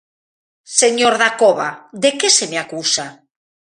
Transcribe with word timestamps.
Señor 0.81 1.13
Dacova, 1.23 1.69
¿de 2.03 2.11
que 2.19 2.29
se 2.37 2.45
me 2.51 2.57
acusa? 2.63 3.07